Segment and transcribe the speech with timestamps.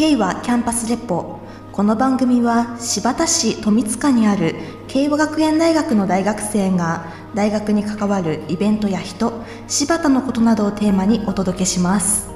[0.00, 1.40] K はキャンパスレポ。
[1.72, 4.54] この番組は新発田市富塚にある
[4.88, 9.30] 慶和学園大学の大学生が大学に関わるイベントや人
[9.68, 12.30] 柴田のことなどをテーマにお届けします。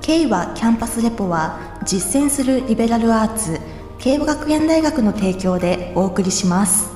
[0.00, 3.60] K はキャンパスレポは実践するリベラルアーツ
[3.98, 6.90] 慶和学園大学の提供でお送りします。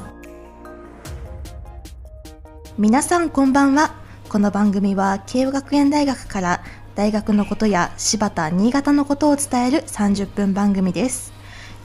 [2.79, 4.07] 皆さんこんばんは。
[4.29, 6.64] この番組は慶応学園大学から
[6.96, 11.31] 大学のことや柴田新潟のことを伝える30分番組です。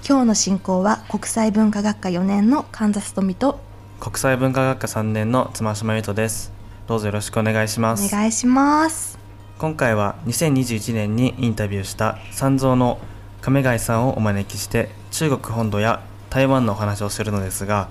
[0.08, 3.60] 今日の進行は国際文化学科4年の神田聡美と
[4.00, 6.54] 国際文化学科3年の妻島優斗です。
[6.88, 8.08] どうぞよろしくお願いします。
[8.08, 9.20] お願いします。
[9.60, 12.98] 今回は2021年にインタビューした三蔵の
[13.41, 17.90] 亀貝さんをお招きして中国本土や台湾のお話をするのですが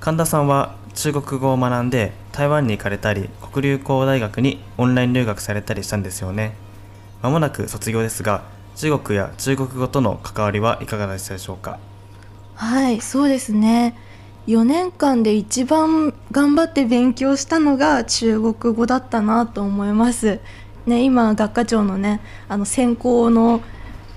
[0.00, 6.54] 神田さんは中国語を学んで台湾に行かれたり国立工大学にオンライン留学されたりしたんですよね。
[7.22, 8.44] まもなく卒業ですが
[8.76, 11.78] 中国や中国語との関わりはいかがでしたでしょうか？
[12.54, 13.94] はいそうですね。
[14.46, 20.40] 4年間で一番頑張って勉強したのが中国語だったなと思います。
[20.86, 23.60] ね、今学科長のねあの専攻の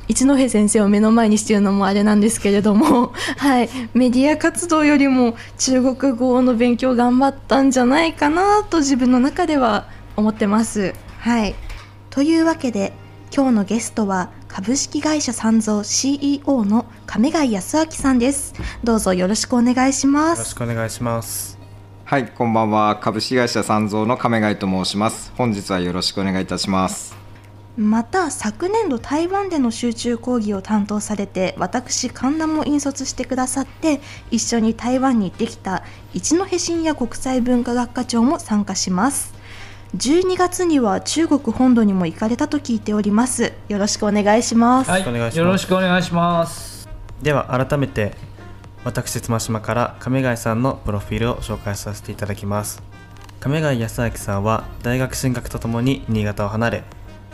[0.10, 9.86] 一戸先生を目の前にしているのもあれなんですけれども、 はい、メディア活動よりも中国語の勉強頑張ったんじゃないかなと自分の中では
[10.18, 10.96] 思ってます。
[11.20, 11.54] はい、
[12.10, 12.92] というわけで
[13.34, 18.56] 今日のゲストは株式会社三蔵 CEO の亀貝康明さんです。
[18.84, 20.40] どうぞよろしくお願いします。
[20.40, 21.60] よろしくお願いします。
[22.04, 22.96] はい、こんばんは。
[22.96, 25.32] 株式会社三蔵の亀貝と申します。
[25.38, 27.19] 本日はよろしくお願いいたします。
[27.80, 39.34] また昨年度台湾での集中講義を担当されて私神田も引率してくださって一緒に台湾に行ってきた一戸深夜国際文化学科長も参加します。
[39.96, 43.54] 12月には中国本土にも行かれたと聞いております。
[43.70, 46.90] よろしくお願いします、はい、よろしくお願いします。
[47.22, 48.14] では改めて
[48.84, 52.84] 私妻島から亀貝さんのプロフィールを紹介させていただきます。
[53.39, 56.84] 亀貝康明さんは大学進学とともに新潟を離れ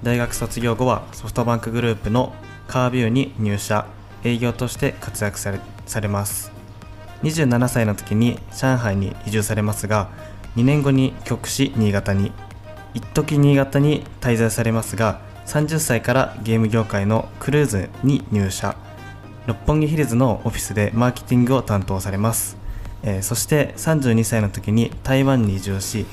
[0.05, 2.31] 大学卒業後はソフトバンクグループの
[2.67, 3.87] カービューに入社
[4.23, 6.51] 営業として活躍されされます。
[7.23, 10.09] 27歳の時に上海に移住されますが
[10.57, 12.31] 2年後に帰国し新潟に
[12.93, 18.77] 一時新潟に滞在されますが30歳からゲーム業界のクルーズに入社。
[19.47, 22.57] 六本木ヒルズのオフィスでマーケティングを担当されます、
[23.01, 26.05] えー、そして32歳の時に台湾に移住し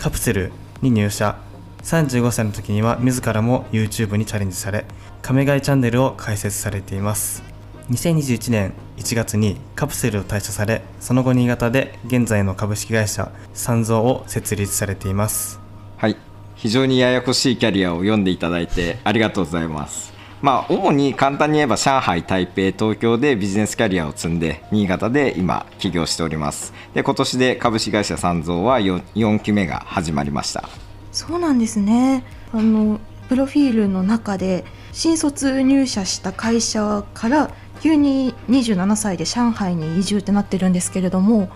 [0.00, 0.50] カプセル
[0.82, 1.49] に入社。
[1.82, 4.84] 35歳の時には自らも YouTube にチャレンジされ
[5.22, 7.42] 亀貝チャンネルを開設されています。
[7.90, 15.58] 2021年1月にカプセルを退社されその後新潟で現在の株式会社三蔵を設立されています。
[15.96, 16.16] はい。
[16.54, 20.12] 非常にややこしいキャリアを読んでいただいてありがとうございます。
[20.42, 26.72] まあ主に簡単に言えば上海台北東京でビジネスキャリアを積んで新潟で今起業しております。
[26.94, 30.89] で今年で株式会社三蔵は 4, 4期目が始まりました。
[31.12, 32.24] そうなんですね。
[32.52, 37.50] あのプロフィールの中で新卒入社した会社から
[37.80, 41.48] 急に27歳で上海に移住ってなってるんですけれども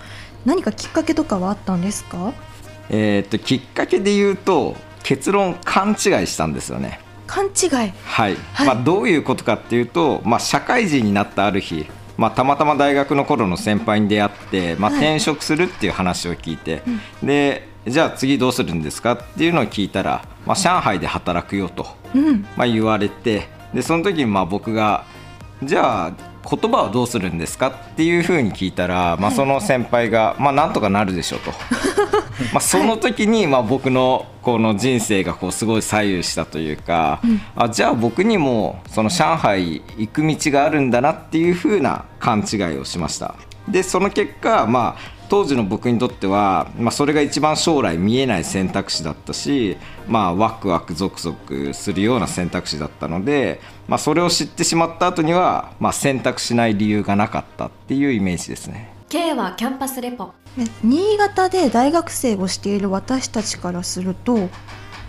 [0.45, 2.33] 何かきっかけとかはあったんですか？
[2.91, 7.01] えー、っときっかけで言うと結論勘違いしたんですよね。
[7.27, 7.71] 勘違い？
[7.71, 8.37] はい、はい、
[8.67, 11.87] まあ、どういうことかっていうと、まあ、社会人になったある日
[12.17, 16.79] まあ、たまたま大学の頃の先輩に出会って、まあ、転職するっていう話を聞いて、は
[17.25, 25.05] い、でじゃあ次どうするんですかっていうのを聞いたら、まあ、上海で働くよと、うん、まあ、言われてでその時にまあ僕が
[25.63, 26.13] じゃあ
[26.49, 31.53] 言葉はどうするんですかっていうふうに聞いたら、まあ、その先輩が、まあ、なんとかなるでしょうと。
[32.53, 37.21] まあその時にまあ僕のこの人生がこうすごい左右したというか、
[37.55, 43.37] あじゃあ僕にもその上海行く道があるんだなっていうふうな勘違いをしました。
[43.69, 58.93] でその結果、まあ、当時の僕にとっては、まあ、それが一番将来見えない選択肢だったし、まあ、ワクワクゾクゾクするような選択肢だったので、まあ、それを知ってしまった後には、まあ、選択しない理由がなかったっていうイメージですね。
[59.09, 60.33] K はキャンパスレポ
[60.83, 64.49] 新潟で大学生をしている私たちからすると、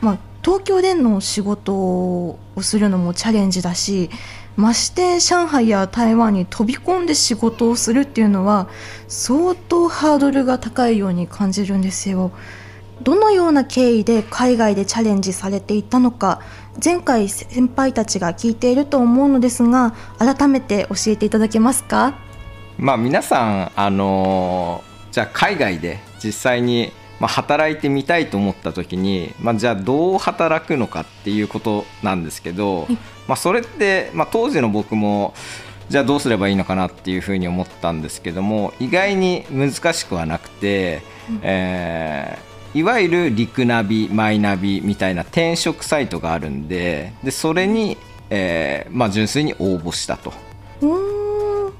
[0.01, 4.09] まあ、東京での仕事をするのもチャレンジだし
[4.55, 8.67] まして上海や台湾に飛び込んで仕事をするっていうのは
[9.07, 12.31] 相当ハードルが高いように感じるんですよ。
[13.01, 16.39] どのような経緯で海外でチャレンジされていたのか
[16.83, 22.17] 前回先輩たちが聞いていると思うのですが改めて教えていただけますか？
[22.77, 24.81] まあ皆さんあの
[25.11, 32.87] じゃあ海外で実際にまあ、働いてみたいと思った時に、まあ、じゃあどう働くのかっていうことなんですけど、
[33.27, 35.33] まあ、それって、まあ、当時の僕も
[35.89, 41.03] じゃあどうすればいいのかなっていうふうに思ったんですけども意外に難しくはなくて、
[41.41, 47.97] えー、いわゆるリクナビマイナビみたいな転職サイトがあるんででそれに、
[48.29, 50.33] えーまあ、純粋に応募したと。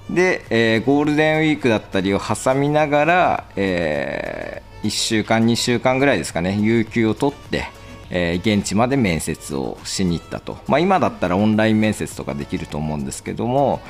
[0.10, 7.66] で、えー、ゴールデンウィークだったりを挟みながら、えー、1週間2週間ぐらいですかね有給を取って、
[8.10, 13.82] えー、現地まで面接をしに行ったと、まあ、今だったらオンライン面接とかできると思うんですけども、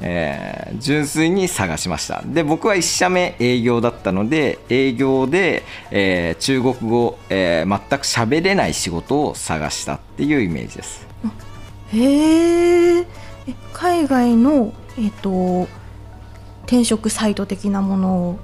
[0.00, 2.22] えー、純粋に探しました。
[2.24, 11.06] で僕は1社目営業だったので営業で、えー、中国語、えー、全く喋れない仕事を探したっていうイメージです。
[11.92, 13.06] へえ
[13.72, 15.68] 海外の、えーと、
[16.62, 18.38] 転職サイト的なものを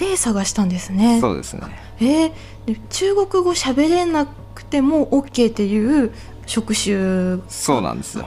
[0.00, 1.20] で探したんですね。
[1.20, 1.62] そうですね。
[2.00, 2.32] えー、
[2.66, 6.12] で中国語喋れなくても OK っていう
[6.46, 8.26] 職種そうなんですよ。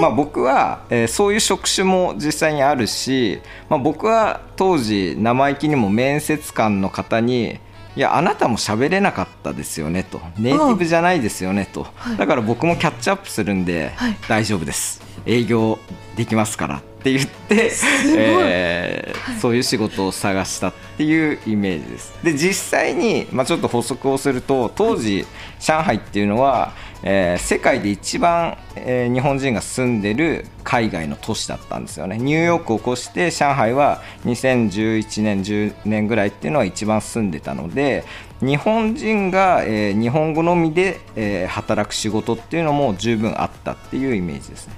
[0.00, 7.58] まあ、僕は、えー、そういう職種も実際にあるし、まあ、僕は当時生意気にも面接官の方に
[7.94, 10.20] いやあなたも喋れなかったですよねと。
[10.38, 15.02] ネイティブじゃないですよねと、はい、だから僕もキャッチアップするんで、はい、大丈夫です。
[15.26, 15.78] 営業
[16.16, 17.72] できますからって言って、
[18.16, 22.14] えー、そういう仕事を探したっていうイメージです。
[22.22, 25.26] で実際に、まあ、ちょっと補足をすると当時
[25.58, 26.72] 上海っていうのは
[27.04, 32.16] えー、世界で一番、えー、日本人が住んでる海外の都市だったんですよね。
[32.16, 38.04] ニューヨークを越して上海は2011年10年ぐらいっていうのは一番住んでたので
[38.40, 44.74] 日本人が、えー、日本語のみで、えー、働く仕事っていうのも十分あったっていうイメージですね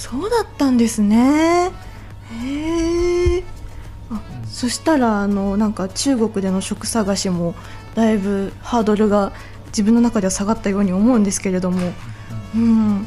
[0.00, 1.70] そうだったんですね。
[2.42, 3.44] へえ
[4.46, 7.54] そしたらあのなんか中国での職探しも
[7.94, 9.32] だいぶハードルが
[9.66, 11.92] 自分の中では下がったように思うんですけれども、
[12.54, 13.06] うん。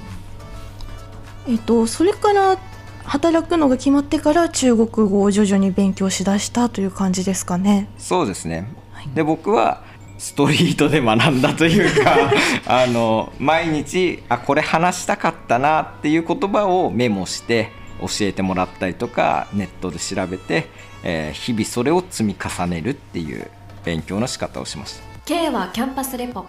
[1.48, 2.60] えっと、それから
[3.06, 7.90] 働くのが決まってから中国語を徐々に勉強しだしたという感じですかね。
[7.98, 9.84] そうですね、はい、で僕は
[10.18, 12.18] ストリートで学んだというか
[12.66, 20.68] あの毎日あこれ話したかったなっていう言葉をメモして教えてもらったりとかネットで調べて、
[21.04, 23.50] えー、日々それを積み重ねるっていう
[23.84, 25.04] 勉強の仕方をしました。
[25.26, 26.46] K はキャンパスレポ、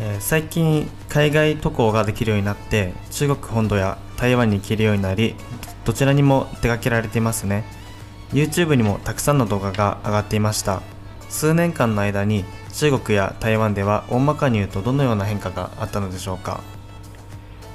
[0.00, 5.36] えー、最近海外渡航ができるようになって中国本土や台湾に行けるようになり
[5.84, 7.64] どちらにも出かけられていますね。
[8.32, 10.82] YouTube にもたくさんの動画が上がっていました
[11.28, 16.60] 数年間の間に中国や台湾では大まかに言うとどのような変化があったのでしょうか？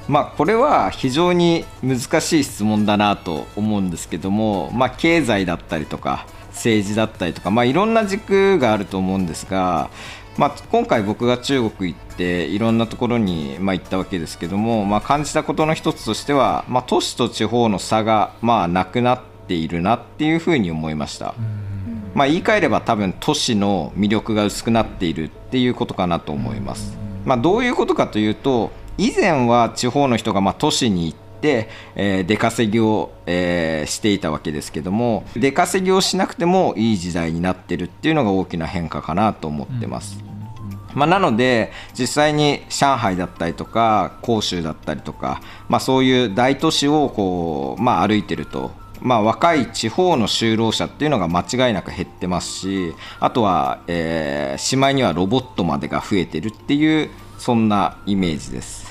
[0.08, 9.90] まあ、これは非常に難しい質問だなと思うんですけども、まあ、経済だったりとか政治だったりとか、まあ、いろんな軸があると思うんですが
[10.36, 21.36] まあ、今回僕が中国行っていろんなところに、まあ、行ったわけですけども、まあ、感じたことの一つとしては、まあ、都市と地方の差が、まあ、なくなっているなっていうふうに思いました。
[22.14, 26.98] まあ、言い換えれば多分都市の魅力が薄くなっているっていうことかなと思います。
[27.26, 40.24] まあ、どういうことかというと以前は地方の人がまあ都市に行って、えー、出稼ぎを、えー、していたわけですけども出稼ぎをしなくてもいい時代になってるっていうのが大きな変化かなと思ってます。
[40.94, 48.72] まあ、なので実際に上海だったりとか広州だったりとか、まあ、そういう大都市をこう、まあ、歩いてると
[49.04, 58.83] まあ、若い地方の就労者っていうのが間違いなく減ってますしあとは、えー、しまいにはロボットまでが増えてるっていうそんなイメージです。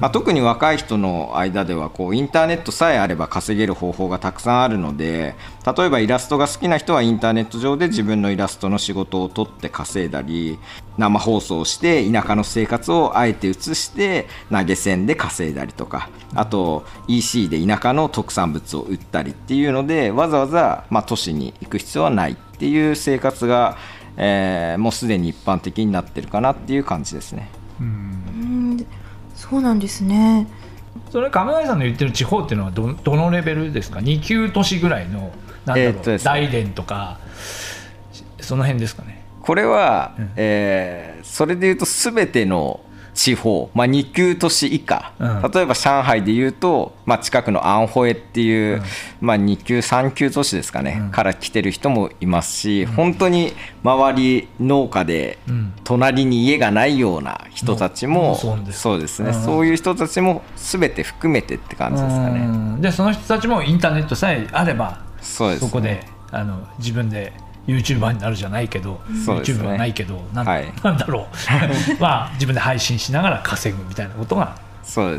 [0.00, 5.34] まあ、特に若い人の間ではこうインターネットさえあれば稼げる方法がたくさんあるので
[5.76, 10.60] 例えばイラストが好きな人はインターネット上で自分のイラストの仕事を取って稼いだり
[10.98, 23.76] 生放送して田舎の生活をあえて映して投げ銭で稼いだりとかあと EC で田舎の特産物を売ったりっていうのでわざわざま都市に行く必要はないっていう生活が、
[24.16, 27.50] えー、もうすでに一般的になってるかなっていう感じですね。
[27.80, 28.17] うん
[29.50, 30.46] そうなんですね。
[31.10, 35.32] それ亀谷さんの言ってる地方っていうのはどどのレベルですか？2級都市ぐらいの
[35.64, 37.18] なんだろう、えー、大連とか
[38.40, 39.24] その辺ですかね。
[39.42, 42.80] これは、うん、えー、それでいうと全ての
[43.18, 48.82] 地方、まあ、2級都市以下、うん、例えば上海でいうと、まあ、近くのアンホエっていう、うん、
[49.20, 55.38] まあ、2級3級都市ですかね、うん、から来てる人もいますし、本当に周り農家で
[55.82, 58.54] 隣に家がないような人たちも、そ
[58.94, 59.24] うです。
[59.24, 62.80] ね、そういう人たちも全て含めてって感じですかね。
[62.80, 67.32] でその人たちもインターネットさえあればそこであの自分で
[67.68, 71.26] YouTuber になるじゃないけど、YouTube はないけどなん,、はい、 なんだろう。
[72.00, 74.56] まあ自分で配信しながら稼ぐみたいなことが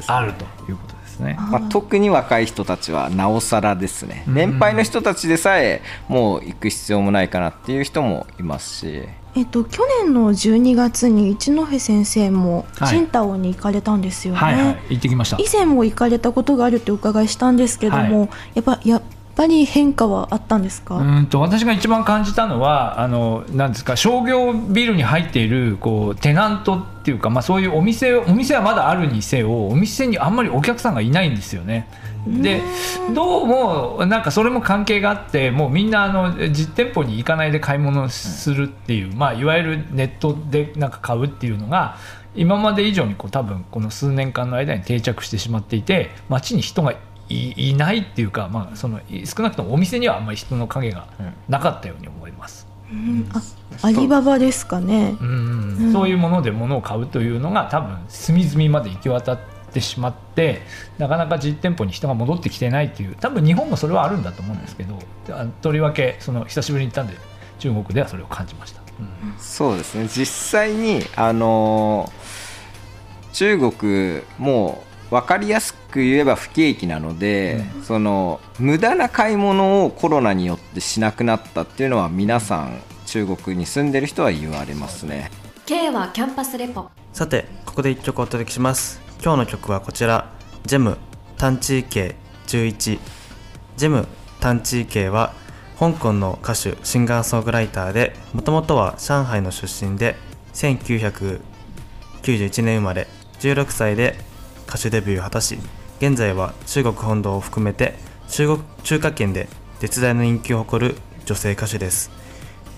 [0.08, 1.38] あるということですね。
[1.40, 4.24] まあ、特に若い人たちはなおさらですね。
[4.28, 9.08] 年配の人たちでさえもう行く必要もないかなっていう人もいますし。
[9.36, 15.38] えっと、去年の12月に一戸先生も青島に行かれたんですよね、はいはいはい、行ってきました。
[15.38, 19.02] 以前も行かれたことがあるってお伺いしたんですけども、はい、やっぱや
[19.40, 20.98] ぱり変化はあったんですか？
[20.98, 31.88] うんと私が一番感じたのはあのなんですか商業ビルに入っているこうテナントっていうか、まあ、そういうお店お店はまだあるにせよお店にあんまりお客さんがいないんですよね。
[32.28, 32.62] で
[33.16, 41.96] どうもなんかそれも関係があってもうみんなあの実店舗に行かないで買い物するっていう、まあ、いわゆるネットでなんか買うっていうのが
[42.36, 46.94] 今まで以上にこう多分この数年間の間に定着してしまっていて街に人が
[47.30, 51.08] いないっていうか、まあ、その少なくともお店にはあんまり人の影が
[51.48, 52.68] なかったように思います。
[52.92, 53.42] うん、あ
[53.84, 59.40] アリババですかね、うん、うん、そういうもので物を買うというのが多分隅々まで行き渡っ
[59.72, 60.64] てしまって
[60.98, 64.98] なかなか実店舗に人が戻ってきてないっていう多分日本もそれはあるんだと思うんですけど
[65.62, 67.14] とりわけその久しぶりに行ったんで
[67.60, 70.08] 中国ではそれを感じました、うん、そうですね。
[70.08, 72.12] 実際にあの
[73.34, 85.32] 中国も分かりやすく言えば不景気なので、うん、その無駄な買い物をコロナによってしなくなったっていうのは皆さん中国に住んでる人は言われますね。
[85.66, 86.90] K はキャンパスレポ。
[87.12, 89.02] さてここで1曲お届けします。
[89.22, 90.32] 今日の曲はこちら
[90.66, 90.98] ジェム
[91.38, 92.16] タンチー系
[92.48, 93.00] 11
[93.78, 94.08] ジェム
[94.40, 95.34] タンチー系は
[95.78, 100.16] 香港の歌手シンガーソングライターでもともとは上海の出身で
[100.54, 101.42] 1991
[102.64, 103.08] 年生まれ
[103.40, 104.16] 16歳で
[104.70, 105.58] 歌手デビューを果たし
[105.98, 107.96] 現在は中国本土を含めて
[108.30, 109.50] 中国中華圏で
[109.80, 110.96] 絶大な人気を誇る
[111.26, 112.12] 女性歌手です。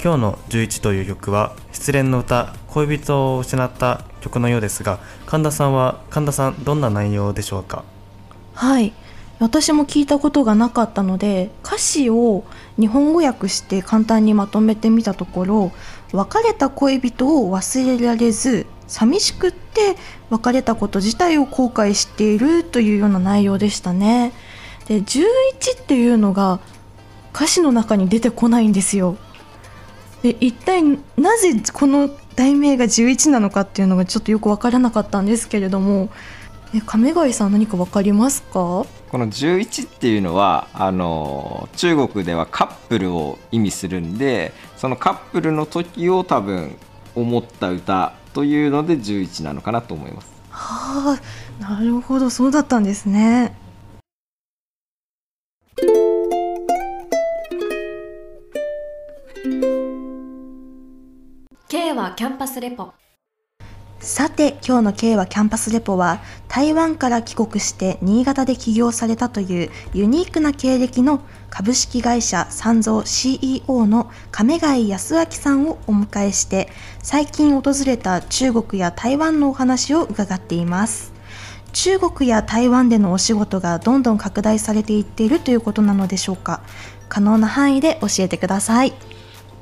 [0.02, 7.84] 今日の11という曲は失恋の歌恋人を失った曲のようですが神田さんは神田さんどんな内容でしょうか？
[8.54, 8.94] はい。
[9.40, 12.44] 私も聞いたことがなかったので歌詞を
[12.80, 15.72] 日本語訳して簡単にまとめてみたところ
[16.14, 19.96] 別れた恋人を忘れられず寂しくって
[20.30, 24.34] 別れたこと自体を後悔しているというような内容でしたね。
[24.88, 26.60] で11っていうのが
[27.34, 29.16] 歌詞の中に出てこないんですよ。
[30.22, 30.84] で一体
[31.18, 36.10] なぜこの題名が11なのかっていうのがちょっとよく分からなかったんですけれども
[36.76, 38.86] え亀貝さん何か分かりますか？
[39.10, 46.76] この11っていうのはあの中国ではカップルを意味するんでそのカップルの時を多分
[47.16, 50.32] 思った歌というので11なのかなと思います。
[50.50, 51.18] は
[51.60, 53.56] あ、なるほどそうだったんですね。
[61.68, 62.92] K はキャンパスレポ
[64.02, 76.68] さて今日の K はキャンパスレポは台湾から帰国して新潟で起業されたというユニークな経歴の株式会社三蔵 CEO の亀貝康明さんをお迎えして
[77.04, 81.14] 最近訪れた中国や台湾のお話を伺っています。
[81.72, 86.62] 中国や台湾でのお仕事がどんどん拡大されていっているということなのでしょうか。
[87.08, 88.94] 可能な範囲で教えてください。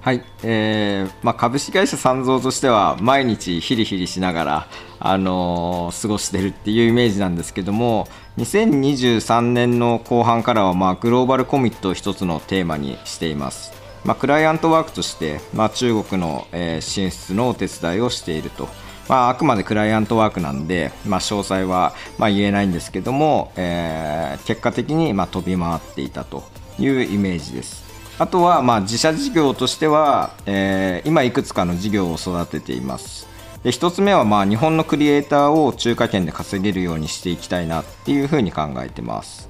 [0.01, 13.73] はい、えーまあ、株式会社三蔵としては毎日ヒリヒリしながら、あのー、過ごしてるっていうイメージなんですけども2023年の後半からは、まあ、グローバルコミットを一つのテーマにしています、
[14.05, 18.69] まあ、クライアントワークとして、まあ、中国の、えー、進出のお手伝いをしていると、
[19.09, 26.45] まあ、あくまでクライアントワークなんで、まあ、詳細は、まあ、言えないんですけども、えー、結果的に、まあ、飛び回っていたと
[26.79, 27.88] いうイメージです。
[28.19, 33.29] あとはまあ自社事業としては、えー、今いくつかの事業を育てています。
[33.63, 39.49] で1つ目はまあ日本のクリエイターを中華圏で稼げるようにしていきたいなっていうふうに考えてます。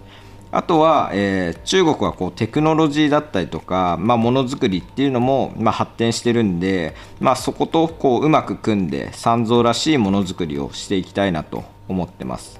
[0.51, 12.59] あとは、えー、中国はこうテクノロジーだったりとか、まあ、ものづくりっていうのも、まあ、発展してるんで、まあ、そことこううまく組んで三蔵らしいものづくりをしていきたいなと思ってます。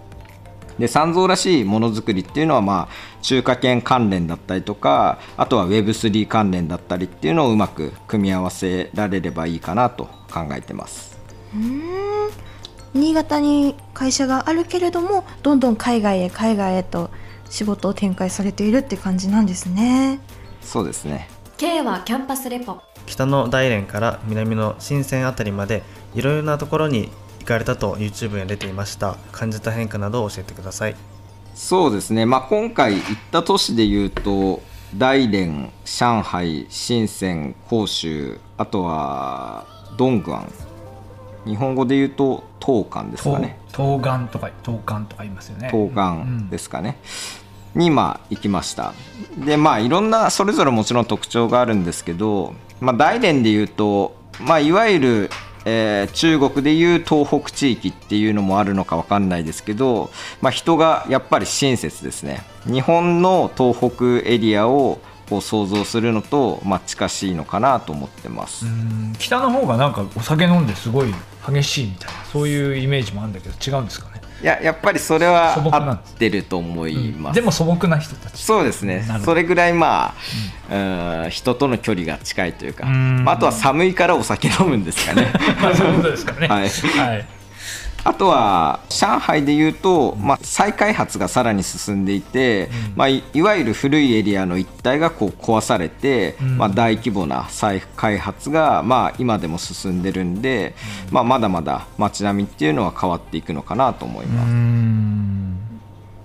[0.79, 11.19] で三蔵らしいものづくりっていうのは、まあ、中華圏関連だったりとかあとは Web3 関連だったりっていうのをうまく組み合わせられればいいかなと考えてます。
[11.53, 12.29] うん。
[12.93, 17.11] 新潟に会社があるけれどもどんどん海外へ海外へと
[17.49, 20.19] 仕事を展開されているって感じなんですね。
[20.61, 21.29] そうですね。
[21.57, 22.79] K はキャンパスレポ。
[23.05, 25.83] 北の大連から南の深センあたりまで
[26.15, 27.11] いろいろなところに
[27.45, 29.17] かれたと YouTube に出ていました。
[29.31, 30.95] 感じた変化などを教えてください。
[31.55, 34.61] そうですね、まあ、今回行った都市でいうと
[34.95, 39.65] 大連上海深セン広州あとは
[39.97, 40.51] ドングアン。
[41.45, 43.57] 日本語で言うと東韓ですかね。
[43.67, 45.69] 東岸とか東韓とか言いますよね。
[45.71, 46.97] 東岸ですかね、
[47.75, 48.93] にまあ行きました。
[49.37, 55.29] でまあいろんなそれぞれもちろん特徴があるんですけど、まあ、大連で言うと、まあ、いわゆる、
[55.65, 60.09] えー中国でいう東北地域っていうのもあるのか分かんないですけど、
[60.41, 62.41] まあ、人がやっぱり親切ですね。
[62.65, 64.99] 日本の東北エリアを
[65.29, 68.65] こう想像するのと、まあ、近しいのかなと思ってます、
[69.19, 71.13] 北の方がなんかお酒飲んですごい
[71.47, 74.18] 激しいみたいなそういうイメージもあるんだけど違うんですかね？
[74.41, 78.41] いややっぱりそれは合ってると思います、でも素朴な人たち。
[78.41, 79.05] そうですね。
[79.25, 80.15] それぐらいま
[80.69, 85.33] あ、うん、人との距離が近いというか、あ、あとは寒いからお酒飲むんですかね。
[85.61, 86.47] まあそういうことですからね。
[86.49, 86.69] はい。
[86.69, 87.38] はい
[88.03, 96.57] あとは上海でいうと、まあ、再開発がさらに進んでいて、まあ、いいわゆる古いエリアの一帯がこう壊されて、ん。
[96.57, 100.75] まあ、大規模な再開発が、まあ、今でも進んでるんで、
[101.11, 104.49] まあ、まだまだ街並みっていうのは変わっていくのかなと思います。
[104.49, 105.59] うん。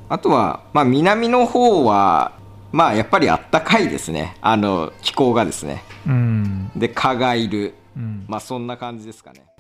[0.08, 2.32] あとは、まあ、南の方は、
[2.72, 4.36] まあ、やっぱりあったかいですね。
[4.40, 5.84] あの気候がですね。
[6.06, 6.70] うん。
[6.76, 8.24] で蚊がいる、うん。
[8.28, 9.53] まあ、そんな感じですかね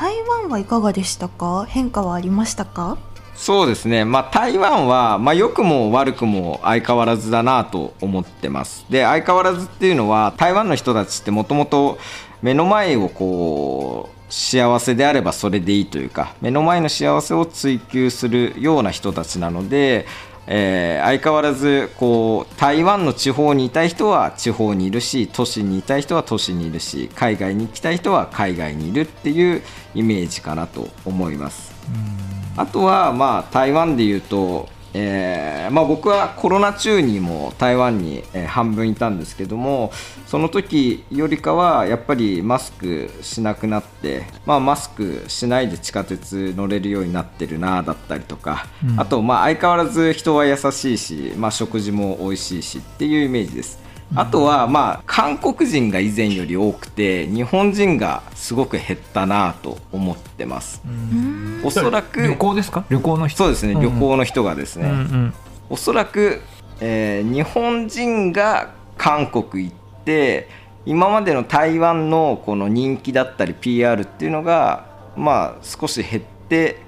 [0.00, 1.66] 台湾はいかがでしたか？
[1.68, 2.98] 変化はありましたか？
[3.34, 8.86] そうですね、まあ、台湾は、まあ、良くも悪くも相変わらずだなと思ってます。
[8.88, 11.98] で相変わらずっていうのは台湾の人たちってもともと
[12.42, 20.06] 目の前をこう幸せであればそれでいいというか目の前の幸せを追求するような人たちなので、
[20.50, 29.62] えー相変わらずこう台湾の地方にいたい人は地方にいるし都市にいたい人は都市にいるし海外に行きたい人は海外にいるっていう
[29.94, 31.72] イメージかなと思います。
[32.56, 34.68] あとはまあ台湾でいうと、
[35.00, 39.92] えーまあ、僕はコロナ中にも台湾に、えー半分いたんですけども
[40.26, 53.87] その時よりかはやっぱりマスクしなくなって、まあ、マスクしないで地下鉄乗れるようになってるなだったりとか、あとまあ相変わらず人は優しいし、まあ、食事も美味しいしっていうイメージです。
[54.14, 60.82] あとはまあ韓国人が以前より多くて日本人がすごく減ったなと思ってます。
[61.62, 62.84] おそらく旅行ですか？
[62.88, 63.38] 旅行の人。
[63.38, 63.82] そうですね、うん。
[63.82, 65.34] 旅行の人がですね、うんうん。
[65.70, 66.40] おそらく、
[66.80, 70.48] えー日本人が韓国行って
[70.86, 76.80] 今までの台湾のこの人気だったり PR っていうのがまあ少し減って、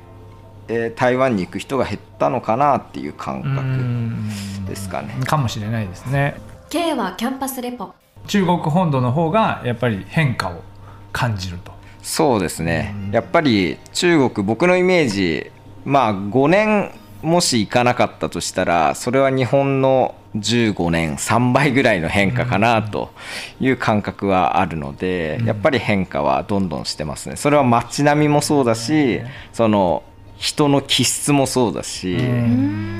[0.69, 5.15] えー台湾に行く人が減ったのかなっていう感覚ですかね。
[5.27, 6.35] かもしれないですね
[6.71, 7.91] K はキャンパスレポ。
[8.29, 10.63] 中国本土の方がやっぱり変化を
[11.11, 11.73] 感じると。
[12.01, 15.51] そうですね、やっぱり中国僕のイメージ
[15.85, 23.11] まあ5年もし行かなかったとしたらそれは日本の15年3倍ぐらいの変化かなと
[23.59, 27.35] いう感覚はあるので、やっぱり変化はどんどんしてますね。
[27.35, 30.05] それは街並みもそうだしその
[30.37, 32.17] 人の気質もそうだし、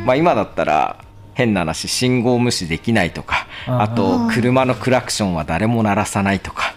[0.05, 1.05] まあ、今だったら
[1.35, 6.75] 変な話信号無視できないとかあと車のクラクションは誰も鳴らさないとか、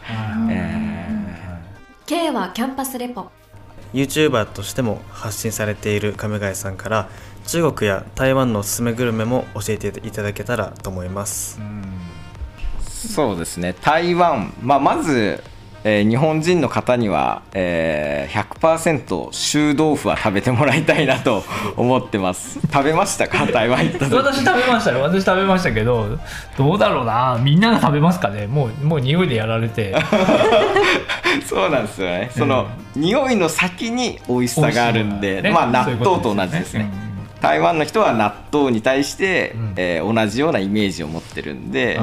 [0.50, 2.06] えー。
[2.06, 3.30] K はキャンパスレポ。
[3.94, 7.10] YouTuber としても発信されている亀貝さんから
[7.46, 11.60] 中国や台湾のおすすめグルメも教えていただけたらと思います、
[12.82, 13.76] そうですね。
[13.82, 15.44] 台湾、まあ、まず、
[15.86, 21.44] えー日本人の方には、えー、100%臭豆腐は食べてもらいたいなと
[21.76, 22.60] 思ってます。
[22.72, 23.46] 食べましたか？
[23.46, 24.16] 台湾行った時。
[24.16, 26.18] 私食べましたよ私食べましたけど
[26.58, 27.38] どうだろうな。
[27.42, 28.48] みんなが食べますかね？
[28.48, 29.94] もうもう匂いでやられて。
[31.46, 32.30] そうなんですよね。
[32.38, 35.50] その、匂いの先に美味しさがあるんで、ね。
[35.52, 36.90] まあ納豆と同じですね。
[37.08, 37.13] うん
[37.44, 39.74] 台湾の人は納豆に対して、ん。
[39.76, 42.00] えー同じようなイメージを持ってるんで、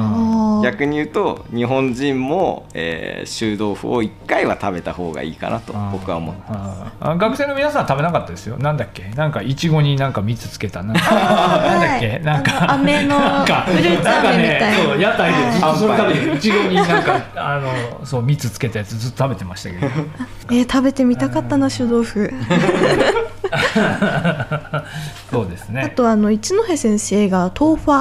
[0.63, 7.11] 逆に言うと日本人も、えー、臭豆腐を1回は食べた方がいいかなと僕は思ってあー。
[7.11, 8.57] あ学生の皆さんは食べなかったですよ。
[8.57, 9.03] なんだっけ？
[9.15, 10.83] なんかいちごになんか蜜つけた。
[10.83, 11.15] なんか。
[11.15, 12.19] なんだっけ？
[12.19, 12.71] なんか。
[12.73, 13.61] 飴のなんか。
[13.61, 14.67] フルーツ飴みたいな。
[14.69, 17.59] ねそう屋台でずっとそれ食べていちごになんかあ
[17.99, 19.87] のそう蜜つけたやつずっと食べてましたけど。
[20.51, 22.31] えー食べてみたかったな臭豆腐
[25.31, 25.81] そうですね。
[25.85, 27.91] あとあの一戸先生が豆腐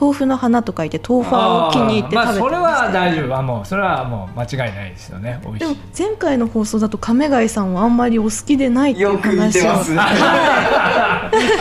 [0.00, 5.40] 豆腐の花と書いて豆腐を気に入って食べてそれはました大丈夫あもうそれはもう間違いないですよね。
[5.42, 5.66] 美味しい。
[5.66, 9.92] でも前回の放送だと亀貝さんはあんまりお好きでないっていうよく似話をてます。
[10.00, 10.04] あ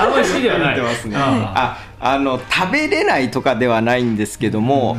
[0.07, 0.75] んまり好きではない。
[0.75, 1.77] 似てますねあ。
[1.99, 4.97] ああの食べれないとかではないんですけども、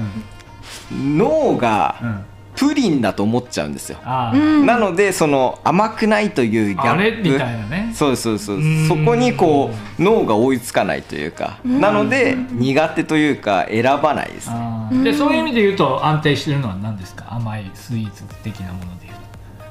[0.90, 2.24] 脳がうん
[2.59, 3.99] プリンだと思っちゃうんですよ。
[4.05, 7.31] なのでその甘くないというギャップ。
[7.31, 7.92] みたいなね。
[7.94, 8.57] そうそうそう。
[8.57, 8.88] うん。
[8.88, 11.59] そこにこう脳が追いつかないというか。
[11.64, 14.51] なので苦手というか選ばないです。
[14.51, 17.27] ねでそういう意味で言うと安定してるのは何ですか？
[17.31, 19.21] 甘いスイーツ的なもので言うと。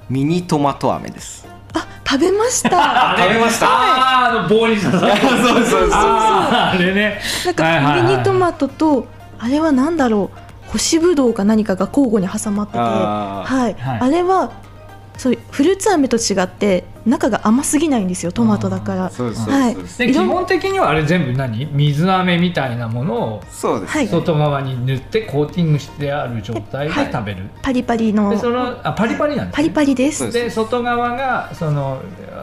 [0.10, 1.46] ミニトマト飴です。
[1.74, 3.16] あ食べました。
[3.20, 3.68] 食べました。
[3.70, 5.18] あーあの棒に刺さってる。
[5.28, 5.90] そうそうそう。
[5.92, 7.20] あーあれね。
[7.46, 8.02] なんかはいはいはい。
[8.12, 9.08] ミニトマトと
[9.40, 10.40] あれは何だろう
[10.72, 13.56] 干しぶどうか何かが交互に挟まっててあー。
[13.56, 14.00] はい、はい。
[14.02, 14.52] あれは
[15.18, 19.10] そうフルーツ飴と違って中が甘すぎないんですよトマトだから。
[19.10, 19.76] はい。
[19.98, 21.66] で基本的にはあれ全部何？
[21.72, 23.94] 水飴みたいなものをそうです。
[23.94, 24.08] はい。
[24.08, 27.12] 外側に塗ってコーティングしてある状態ではい。
[27.12, 30.32] 食べる、パリパリのでそのあパリパリなんです、パリパリです。
[30.32, 32.00] で外側がその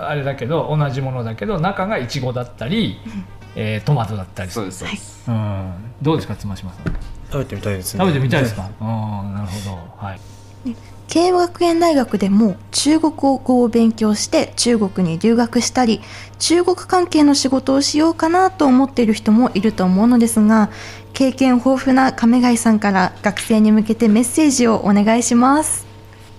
[0.09, 2.99] あれだけど同じものだけど中がいちごだったり、
[3.55, 4.73] えートマトだったりする。
[4.73, 5.31] そうですそうです。
[5.31, 6.95] うん、どうですか妻島さん
[7.35, 8.01] 食べてみたいですね。
[8.01, 10.07] 食べてみたいですか、うんなるほど。
[10.07, 10.21] はい。
[11.09, 16.01] 慶応学園大学でも中国語を勉強して中国に留学したり
[16.39, 20.71] 中国関係の仕事をしようかなと思っている人もいると思うのですが
[21.13, 25.87] 経験豊富な亀貝さんから学生に向けてメッセージをお願いします。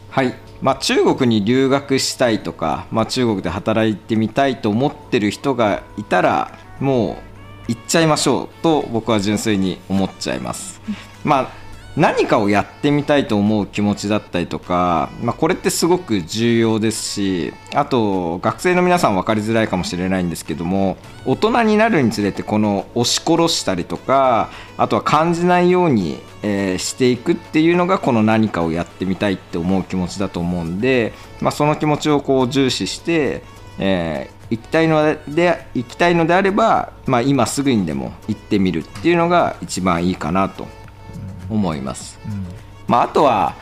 [0.10, 7.35] はい、まあ、中国に留学したいとか、まあ、中国で働いてみたいと思ってる人がいたらもう
[7.68, 10.82] 行っちゃいましょうと僕は純粋に思っちゃいます。
[11.24, 11.66] まあ
[11.98, 33.42] 何かをやってみたいと思う気持ちだったりとか、まあ、これってすごく重要ですしあと学生の皆さん分かりづらいかもしれないんですけども大人になるにつれてこの押し殺したりとかあとは感じないように、えーしていくっていうのがこの何かをやってみたいって思う気持ちだと思うんで、まあ、その気持ちをこう重視して、
[33.80, 40.68] えー行きたいので行きたいのであれば、まあ、今すぐにでも行ってみるっていうのが一番いいかなと
[41.50, 42.20] 思います。
[42.88, 43.56] まあ、あとは、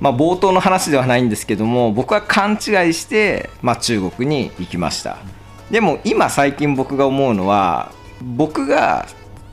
[0.00, 2.58] まあ、冒頭の話ではないんですけども僕は勘違い
[2.94, 5.18] して、まあ、中国に行きました
[5.70, 9.06] でも今最近僕が思うのは僕が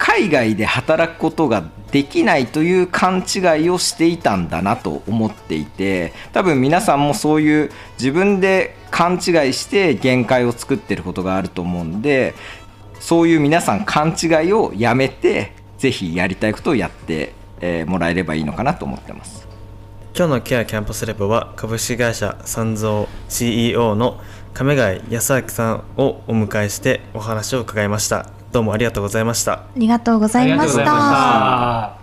[0.05, 1.63] 海外で働くことが
[1.93, 12.35] できないという勘違いをしていたんだなと思っていて多分皆さんもそういう自分で勘違いして限界を作ってることがあると思うんで
[12.99, 19.47] そういう皆さん勘違いをやめてぜひやりたいことをやって、えーもらえればいいのかなと思ってます。
[20.15, 24.21] 今日のケアキャンパスレポは株式会社三蔵 CEO の
[24.53, 29.53] 亀貝康明さんをお迎えしてお話を伺いましたどうもありがとうございました。
[29.53, 31.97] ありがとうございました。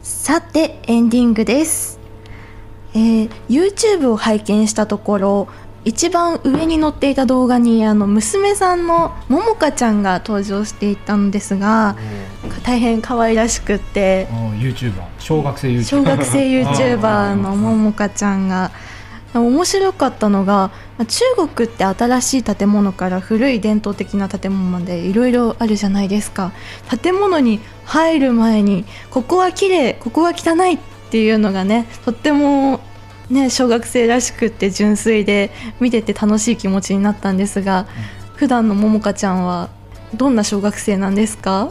[0.00, 2.00] さてエンディングです、
[2.94, 5.48] えー YouTube を拝見したところ
[5.84, 11.96] 一番上に載っていた動画にあの娘さんのももかちゃんが登場していたんですが
[12.64, 18.70] 大変可愛らしくってうん YouTuber 小学生 YouTuber 小学生 YouTuber のももかちゃんが
[19.32, 26.52] 面白かったのがまあ中国って新しい建物から古い伝統的な建物までいろいろあるじゃないですか。
[27.02, 30.78] 建物に入る前にここは綺麗ここは汚いっ
[31.10, 32.80] ていうのがねとっても
[33.30, 37.86] ね小学生らしくって純粋で見てて楽しい気持ちになったんですが、
[38.34, 39.70] 普段のももかちゃんは
[40.14, 41.70] どんな小学生なんですか？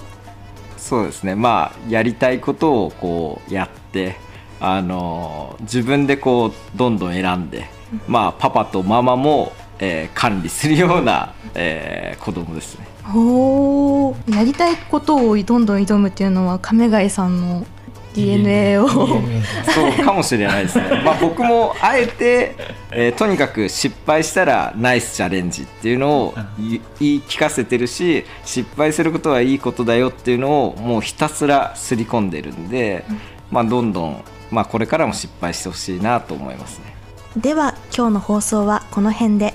[0.78, 1.36] そうですね。
[1.36, 4.16] まあやりたいことをこうやって
[4.60, 7.68] あの自分でこうどんどん選んで、
[8.08, 12.88] まあパパとママも、えー管理するような、えー子供ですね。
[13.16, 14.36] おー。
[14.36, 17.66] やりたいことをどんどん挑むっていうのは亀貝さんの
[18.14, 18.90] DNA を。
[19.74, 21.02] そうかもしれないですね。
[21.06, 22.56] まあ僕もあえて、
[22.92, 33.06] えーとにかく失敗したらナイスチャレンジっていうのを言言い聞かせてるし失敗することはいいことだよっていうのをもうひたすら刷り込んでるんで、
[33.52, 36.96] まあどんどん、まあ、これからも失敗してほしいなと思いますね。
[37.38, 39.54] では今日の放送はこの辺で。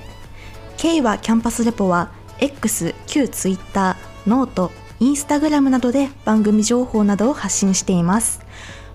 [0.77, 8.41] K はキャンパスレポは X 旧 Twitter ノートインスタグラムなどで番組情報などを発信しています。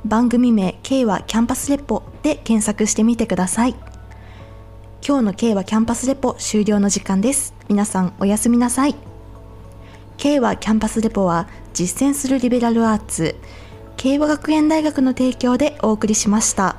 [0.05, 3.75] 番組名 K はキャンパスレポで検索してみてください。
[5.05, 7.53] 今日の K はキャンパスレポ終了の時間です。
[7.67, 8.95] 皆さんおやすみなさい。
[10.17, 13.35] K はキャンパスレポは実践するリベラルアーツ。
[13.99, 16.77] 敬和学園大学の提供でお送りしました。